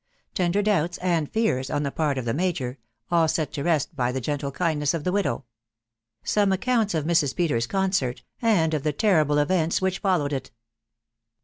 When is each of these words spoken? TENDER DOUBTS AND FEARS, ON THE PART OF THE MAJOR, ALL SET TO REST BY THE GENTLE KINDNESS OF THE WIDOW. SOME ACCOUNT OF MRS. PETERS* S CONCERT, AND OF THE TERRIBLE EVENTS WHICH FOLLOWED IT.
TENDER 0.33 0.63
DOUBTS 0.63 0.97
AND 0.97 1.31
FEARS, 1.31 1.69
ON 1.69 1.83
THE 1.83 1.91
PART 1.91 2.17
OF 2.17 2.25
THE 2.25 2.33
MAJOR, 2.33 2.79
ALL 3.11 3.27
SET 3.27 3.53
TO 3.53 3.61
REST 3.63 3.95
BY 3.95 4.11
THE 4.13 4.21
GENTLE 4.21 4.49
KINDNESS 4.51 4.95
OF 4.95 5.03
THE 5.03 5.11
WIDOW. 5.11 5.43
SOME 6.23 6.51
ACCOUNT 6.53 6.95
OF 6.95 7.05
MRS. 7.05 7.35
PETERS* 7.35 7.63
S 7.65 7.67
CONCERT, 7.67 8.23
AND 8.41 8.73
OF 8.73 8.81
THE 8.81 8.93
TERRIBLE 8.93 9.37
EVENTS 9.37 9.79
WHICH 9.79 9.99
FOLLOWED 9.99 10.33
IT. 10.33 10.51